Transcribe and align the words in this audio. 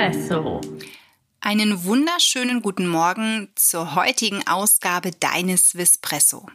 Espresso. 0.00 0.62
Einen 1.40 1.84
wunderschönen 1.84 2.62
guten 2.62 2.88
Morgen 2.88 3.52
zur 3.54 3.94
heutigen 3.94 4.46
Ausgabe 4.46 5.10
deines 5.10 5.74
Vispresso. 5.74 6.48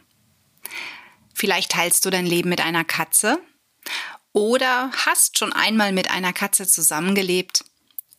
Vielleicht 1.32 1.70
teilst 1.70 2.04
du 2.04 2.10
dein 2.10 2.26
Leben 2.26 2.48
mit 2.48 2.60
einer 2.60 2.82
Katze 2.82 3.38
oder 4.32 4.90
hast 5.06 5.38
schon 5.38 5.52
einmal 5.52 5.92
mit 5.92 6.10
einer 6.10 6.32
Katze 6.32 6.66
zusammengelebt 6.66 7.64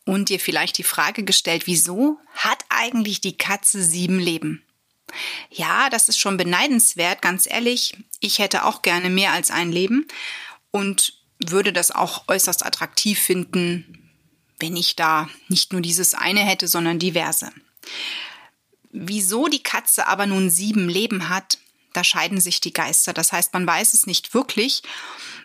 und 0.06 0.30
dir 0.30 0.40
vielleicht 0.40 0.78
die 0.78 0.82
Frage 0.82 1.24
gestellt, 1.24 1.66
wieso 1.66 2.18
hat 2.32 2.64
eigentlich 2.70 3.20
die 3.20 3.36
Katze 3.36 3.82
sieben 3.82 4.18
Leben? 4.18 4.62
Ja, 5.50 5.90
das 5.90 6.08
ist 6.08 6.18
schon 6.18 6.38
beneidenswert, 6.38 7.20
ganz 7.20 7.46
ehrlich. 7.46 7.98
Ich 8.20 8.38
hätte 8.38 8.64
auch 8.64 8.80
gerne 8.80 9.10
mehr 9.10 9.32
als 9.32 9.50
ein 9.50 9.72
Leben 9.72 10.08
und 10.70 11.20
würde 11.38 11.74
das 11.74 11.90
auch 11.90 12.24
äußerst 12.28 12.64
attraktiv 12.64 13.18
finden, 13.18 14.07
wenn 14.58 14.76
ich 14.76 14.96
da 14.96 15.28
nicht 15.48 15.72
nur 15.72 15.80
dieses 15.80 16.14
eine 16.14 16.40
hätte, 16.40 16.68
sondern 16.68 16.98
diverse. 16.98 17.52
Wieso 18.90 19.46
die 19.46 19.62
Katze 19.62 20.06
aber 20.06 20.26
nun 20.26 20.50
sieben 20.50 20.88
Leben 20.88 21.28
hat, 21.28 21.58
da 21.92 22.04
scheiden 22.04 22.40
sich 22.40 22.60
die 22.60 22.72
Geister. 22.72 23.12
Das 23.12 23.32
heißt, 23.32 23.52
man 23.52 23.66
weiß 23.66 23.94
es 23.94 24.06
nicht 24.06 24.34
wirklich. 24.34 24.82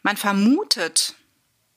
Man 0.02 0.18
vermutet, 0.18 1.16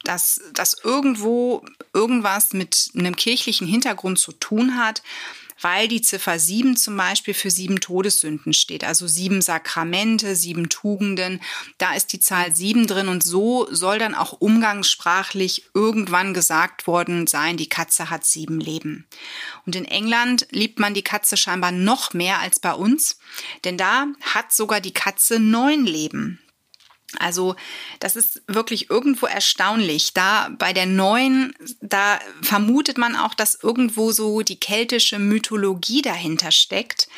dass 0.04 0.40
das 0.52 0.76
irgendwo 0.82 1.64
irgendwas 1.92 2.52
mit 2.52 2.90
einem 2.94 3.16
kirchlichen 3.16 3.66
Hintergrund 3.66 4.18
zu 4.18 4.32
tun 4.32 4.78
hat 4.78 5.02
weil 5.60 5.88
die 5.88 6.02
Ziffer 6.02 6.38
7 6.38 6.76
zum 6.76 6.96
Beispiel 6.96 7.34
für 7.34 7.50
sieben 7.50 7.80
Todessünden 7.80 8.52
steht, 8.52 8.84
also 8.84 9.06
sieben 9.06 9.42
Sakramente, 9.42 10.36
sieben 10.36 10.68
Tugenden. 10.68 11.40
Da 11.78 11.94
ist 11.94 12.12
die 12.12 12.20
Zahl 12.20 12.54
7 12.54 12.86
drin 12.86 13.08
und 13.08 13.22
so 13.22 13.66
soll 13.70 13.98
dann 13.98 14.14
auch 14.14 14.32
umgangssprachlich 14.32 15.64
irgendwann 15.74 16.34
gesagt 16.34 16.86
worden 16.86 17.26
sein, 17.26 17.56
die 17.56 17.68
Katze 17.68 18.10
hat 18.10 18.24
sieben 18.24 18.60
Leben. 18.60 19.06
Und 19.64 19.76
in 19.76 19.84
England 19.84 20.46
liebt 20.50 20.78
man 20.78 20.94
die 20.94 21.02
Katze 21.02 21.36
scheinbar 21.36 21.72
noch 21.72 22.12
mehr 22.12 22.40
als 22.40 22.60
bei 22.60 22.72
uns, 22.72 23.18
denn 23.64 23.76
da 23.76 24.06
hat 24.20 24.52
sogar 24.52 24.80
die 24.80 24.94
Katze 24.94 25.38
neun 25.40 25.86
Leben. 25.86 26.40
Also 27.18 27.56
das 28.00 28.16
ist 28.16 28.42
wirklich 28.46 28.90
irgendwo 28.90 29.26
erstaunlich. 29.26 30.14
Da 30.14 30.50
bei 30.58 30.72
der 30.72 30.86
neuen, 30.86 31.54
da 31.80 32.18
vermutet 32.42 32.98
man 32.98 33.16
auch, 33.16 33.34
dass 33.34 33.62
irgendwo 33.62 34.12
so 34.12 34.42
die 34.42 34.60
keltische 34.60 35.18
Mythologie 35.18 36.02
dahinter 36.02 36.50
steckt, 36.50 37.08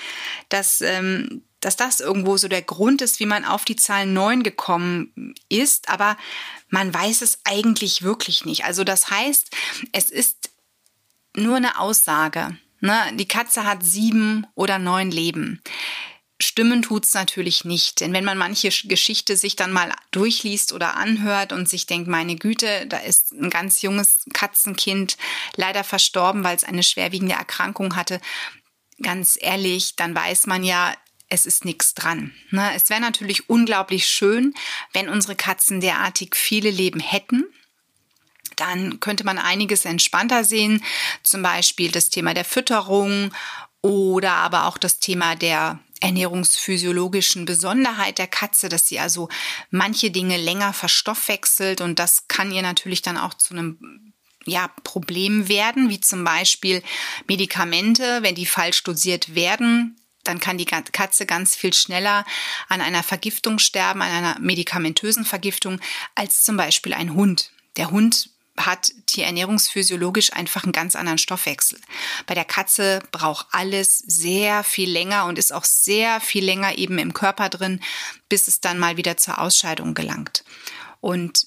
dass, 0.48 0.80
ähm, 0.80 1.42
dass 1.60 1.76
das 1.76 2.00
irgendwo 2.00 2.36
so 2.36 2.48
der 2.48 2.62
Grund 2.62 3.02
ist, 3.02 3.20
wie 3.20 3.26
man 3.26 3.44
auf 3.44 3.64
die 3.64 3.76
Zahl 3.76 4.06
neun 4.06 4.42
gekommen 4.42 5.34
ist. 5.48 5.88
Aber 5.88 6.16
man 6.69 6.92
weiß 6.92 7.22
es 7.22 7.41
eigentlich 7.44 8.02
wirklich 8.02 8.44
nicht. 8.44 8.64
Also 8.64 8.84
das 8.84 9.10
heißt, 9.10 9.50
es 9.92 10.10
ist 10.10 10.50
nur 11.34 11.56
eine 11.56 11.78
Aussage. 11.78 12.56
Ne? 12.80 12.96
Die 13.14 13.28
Katze 13.28 13.64
hat 13.64 13.82
sieben 13.82 14.46
oder 14.54 14.78
neun 14.78 15.10
Leben. 15.10 15.60
Stimmen 16.41 16.83
tut's 16.83 17.14
natürlich 17.14 17.64
nicht, 17.64 18.00
denn 18.00 18.12
wenn 18.12 18.25
man 18.25 18.39
manche 18.39 18.70
Geschichte 18.86 19.36
sich 19.36 19.56
dann 19.56 19.72
mal 19.72 19.92
durchliest 20.12 20.72
oder 20.72 20.97
anhört 20.97 21.53
und 21.53 21.69
sich 21.69 21.86
denkt, 21.86 22.08
meine 22.08 22.36
Güte, 22.36 22.86
da 22.86 22.98
ist 22.98 23.33
ein 23.33 23.50
ganz 23.50 23.83
junges 23.83 24.25
Katzenkind 24.33 25.16
leider 25.56 25.83
verstorben, 25.83 26.44
weil 26.44 26.56
es 26.56 26.62
eine 26.62 26.84
schwerwiegende 26.84 27.34
Erkrankung 27.34 27.97
hatte, 27.97 28.20
ganz 29.03 29.37
ehrlich, 29.41 29.97
dann 29.97 30.15
weiß 30.15 30.47
man 30.47 30.62
ja, 30.62 30.94
es 31.28 31.44
ist 31.44 31.65
nichts 31.65 31.94
dran. 31.94 32.32
Ne? 32.50 32.72
Es 32.75 32.88
wäre 32.88 33.00
natürlich 33.00 33.50
unglaublich 33.50 34.06
schön, 34.06 34.55
wenn 34.93 35.09
unsere 35.09 35.34
Katzen 35.34 35.81
derartig 35.81 36.37
viele 36.37 36.70
Leben 36.70 37.00
hätten 37.00 37.44
dann 38.56 39.00
könnte 39.00 39.25
man 39.25 39.38
einiges 39.38 39.84
entspannter 39.84 40.44
sehen, 40.44 40.82
zum 41.22 41.43
Beispiel 41.43 41.91
das 41.91 42.10
Thema 42.10 42.34
der 42.34 42.44
Fütterung 42.44 43.32
oder 43.82 44.32
aber 44.32 44.66
auch 44.66 44.78
das 44.78 44.99
Thema 44.99 45.37
der 45.37 45.78
ernährungsphysiologischen 46.00 47.44
Besonderheit 47.44 48.19
der 48.19 48.26
Katze, 48.26 48.69
dass 48.69 48.86
sie 48.86 49.00
also 49.00 49.28
manche 49.70 50.10
Dinge 50.10 50.36
länger 50.36 50.72
verstoffwechselt 50.72 51.81
und 51.81 51.98
das 51.98 52.28
kann 52.28 52.53
ihr 52.53 52.62
natürlich 52.62 53.03
dann 53.03 53.16
auch 53.16 53.34
zu 53.34 53.54
einem 53.54 54.12
ja, 54.47 54.69
Problem 54.82 55.48
werden, 55.48 55.91
wie 55.91 56.00
zum 56.00 56.25
Beispiel 56.25 56.82
Medikamente, 57.26 58.22
wenn 58.22 58.34
die 58.34 58.47
falsch 58.47 58.82
dosiert 58.84 59.34
werden, 59.34 59.97
dann 60.25 60.41
kann 60.41 60.58
die 60.58 60.66
Katze 60.66 61.26
ganz 61.26 61.56
viel 61.56 61.72
schneller 61.72 62.25
an 62.69 62.81
einer 62.81 63.03
Vergiftung 63.03 63.58
sterben, 63.58 64.03
an 64.03 64.10
einer 64.10 64.38
medikamentösen 64.41 65.25
Vergiftung, 65.25 65.81
als 66.14 66.42
zum 66.42 66.56
Beispiel 66.56 66.92
ein 66.92 67.14
Hund. 67.14 67.50
Der 67.76 67.91
Hund 67.91 68.31
hat 68.58 68.92
tierernährungsphysiologisch 69.06 70.32
einfach 70.32 70.64
einen 70.64 70.72
ganz 70.72 70.96
anderen 70.96 71.19
Stoffwechsel. 71.19 71.80
Bei 72.26 72.34
der 72.34 72.44
Katze 72.44 73.00
braucht 73.10 73.46
alles 73.52 73.98
sehr 73.98 74.64
viel 74.64 74.91
länger 74.91 75.26
und 75.26 75.38
ist 75.38 75.52
auch 75.52 75.64
sehr 75.64 76.20
viel 76.20 76.44
länger 76.44 76.76
eben 76.76 76.98
im 76.98 77.14
Körper 77.14 77.48
drin, 77.48 77.80
bis 78.28 78.48
es 78.48 78.60
dann 78.60 78.78
mal 78.78 78.96
wieder 78.96 79.16
zur 79.16 79.41
Ausscheidung 79.41 79.94
gelangt. 79.94 80.44
Und 81.00 81.46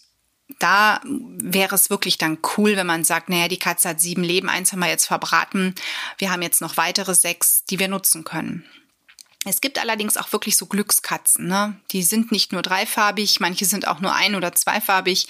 da 0.59 1.01
wäre 1.03 1.75
es 1.75 1.89
wirklich 1.89 2.17
dann 2.17 2.37
cool, 2.57 2.75
wenn 2.75 2.87
man 2.87 3.03
sagt, 3.03 3.29
naja, 3.29 3.47
die 3.47 3.59
Katze 3.59 3.89
hat 3.89 4.01
sieben 4.01 4.23
Leben, 4.23 4.49
eins 4.49 4.71
haben 4.71 4.79
wir 4.79 4.89
jetzt 4.89 5.07
verbraten, 5.07 5.75
wir 6.17 6.31
haben 6.31 6.41
jetzt 6.41 6.61
noch 6.61 6.77
weitere 6.77 7.15
sechs, 7.15 7.63
die 7.65 7.79
wir 7.79 7.87
nutzen 7.87 8.23
können. 8.23 8.65
Es 9.45 9.59
gibt 9.59 9.79
allerdings 9.79 10.17
auch 10.17 10.31
wirklich 10.33 10.55
so 10.55 10.67
Glückskatzen. 10.67 11.47
Ne? 11.47 11.79
Die 11.91 12.03
sind 12.03 12.31
nicht 12.31 12.51
nur 12.51 12.61
dreifarbig, 12.61 13.39
manche 13.39 13.65
sind 13.65 13.87
auch 13.87 13.99
nur 13.99 14.13
ein- 14.13 14.35
oder 14.35 14.53
zweifarbig. 14.53 15.27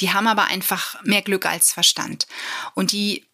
Die 0.00 0.12
haben 0.12 0.26
aber 0.26 0.44
einfach 0.44 1.02
mehr 1.04 1.22
Glück 1.22 1.46
als 1.46 1.72
Verstand. 1.72 2.26
Und 2.74 2.90
die 2.92 3.24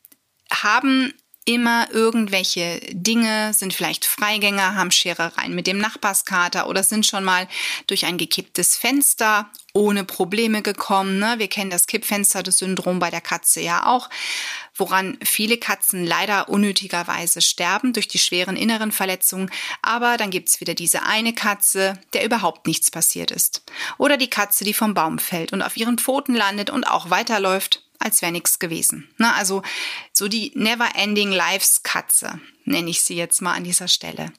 haben 0.50 1.14
immer 1.48 1.88
irgendwelche 1.90 2.78
Dinge, 2.92 3.54
sind 3.54 3.72
vielleicht 3.72 4.04
Freigänger, 4.04 4.74
haben 4.74 4.90
Scherereien 4.90 5.54
mit 5.54 5.66
dem 5.66 5.78
Nachbarskater 5.78 6.68
oder 6.68 6.82
sind 6.82 7.06
schon 7.06 7.24
mal 7.24 7.48
durch 7.86 8.04
ein 8.04 8.18
gekipptes 8.18 8.76
Fenster 8.76 9.50
ohne 9.72 10.04
Probleme 10.04 10.60
gekommen. 10.60 11.18
Ne? 11.18 11.36
Wir 11.38 11.48
kennen 11.48 11.70
das 11.70 11.86
Kippfenster, 11.86 12.42
das 12.42 12.58
Syndrom 12.58 12.98
bei 12.98 13.08
der 13.08 13.22
Katze 13.22 13.62
ja 13.62 13.86
auch, 13.86 14.10
woran 14.74 15.16
viele 15.24 15.56
Katzen 15.56 16.04
leider 16.04 16.50
unnötigerweise 16.50 17.40
sterben 17.40 17.94
durch 17.94 18.08
die 18.08 18.18
schweren 18.18 18.56
inneren 18.56 18.92
Verletzungen. 18.92 19.50
Aber 19.80 20.18
dann 20.18 20.30
gibt's 20.30 20.60
wieder 20.60 20.74
diese 20.74 21.04
eine 21.04 21.32
Katze, 21.32 21.98
der 22.12 22.26
überhaupt 22.26 22.66
nichts 22.66 22.90
passiert 22.90 23.30
ist. 23.30 23.62
Oder 23.96 24.18
die 24.18 24.28
Katze, 24.28 24.64
die 24.64 24.74
vom 24.74 24.92
Baum 24.92 25.18
fällt 25.18 25.54
und 25.54 25.62
auf 25.62 25.78
ihren 25.78 25.96
Pfoten 25.96 26.34
landet 26.34 26.68
und 26.68 26.84
auch 26.86 27.08
weiterläuft 27.08 27.87
als 27.98 28.22
wäre 28.22 28.32
nichts 28.32 28.58
gewesen. 28.58 29.08
Na, 29.16 29.34
also 29.34 29.62
so 30.12 30.28
die 30.28 30.52
Never-Ending 30.54 31.30
Lives 31.30 31.82
Katze, 31.82 32.40
nenne 32.64 32.90
ich 32.90 33.02
sie 33.02 33.16
jetzt 33.16 33.42
mal 33.42 33.54
an 33.54 33.64
dieser 33.64 33.88
Stelle. 33.88 34.32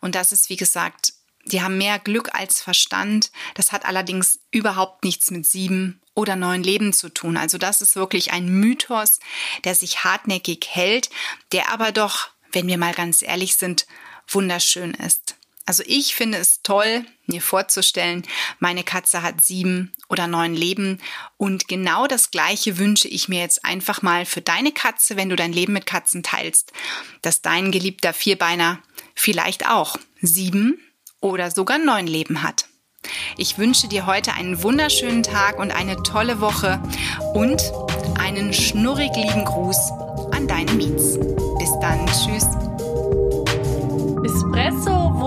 Und 0.00 0.14
das 0.14 0.32
ist, 0.32 0.48
wie 0.48 0.56
gesagt, 0.56 1.14
die 1.44 1.62
haben 1.62 1.78
mehr 1.78 1.98
Glück 1.98 2.34
als 2.34 2.60
Verstand. 2.60 3.32
Das 3.54 3.72
hat 3.72 3.84
allerdings 3.84 4.40
überhaupt 4.50 5.04
nichts 5.04 5.30
mit 5.30 5.46
sieben 5.46 6.00
oder 6.14 6.36
neun 6.36 6.62
Leben 6.62 6.92
zu 6.92 7.08
tun. 7.08 7.36
Also 7.36 7.58
das 7.58 7.80
ist 7.80 7.96
wirklich 7.96 8.32
ein 8.32 8.48
Mythos, 8.48 9.20
der 9.64 9.74
sich 9.74 10.04
hartnäckig 10.04 10.66
hält, 10.68 11.10
der 11.52 11.70
aber 11.70 11.92
doch, 11.92 12.28
wenn 12.52 12.66
wir 12.66 12.78
mal 12.78 12.94
ganz 12.94 13.22
ehrlich 13.22 13.56
sind, 13.56 13.86
wunderschön 14.28 14.94
ist. 14.94 15.36
Also 15.66 15.82
ich 15.86 16.14
finde 16.14 16.38
es 16.38 16.62
toll, 16.62 17.04
mir 17.26 17.40
vorzustellen, 17.40 18.26
meine 18.58 18.82
Katze 18.82 19.22
hat 19.22 19.42
sieben 19.42 19.92
oder 20.08 20.26
neun 20.26 20.54
Leben 20.54 20.98
und 21.36 21.68
genau 21.68 22.06
das 22.06 22.30
gleiche 22.30 22.78
wünsche 22.78 23.06
ich 23.08 23.28
mir 23.28 23.40
jetzt 23.40 23.64
einfach 23.64 24.02
mal 24.02 24.26
für 24.26 24.40
deine 24.40 24.72
Katze, 24.72 25.16
wenn 25.16 25.28
du 25.28 25.36
dein 25.36 25.52
Leben 25.52 25.72
mit 25.72 25.86
Katzen 25.86 26.22
teilst, 26.22 26.72
dass 27.22 27.42
dein 27.42 27.70
geliebter 27.70 28.12
Vierbeiner 28.12 28.82
vielleicht 29.14 29.68
auch 29.68 29.96
sieben 30.20 30.80
oder 31.20 31.50
sogar 31.50 31.78
neun 31.78 32.06
Leben 32.06 32.42
hat. 32.42 32.66
Ich 33.36 33.58
wünsche 33.58 33.88
dir 33.88 34.06
heute 34.06 34.34
einen 34.34 34.62
wunderschönen 34.62 35.22
Tag 35.22 35.58
und 35.58 35.70
eine 35.70 36.02
tolle 36.02 36.40
Woche 36.40 36.82
und 37.34 37.62
einen 38.18 38.52
schnurrig 38.52 39.14
lieben 39.16 39.44
Gruß 39.44 39.78
an 40.32 40.46
deine 40.46 40.72
Miets. 40.72 41.18
Bis 41.58 41.70
dann, 41.80 42.06
tschüss. 42.06 42.49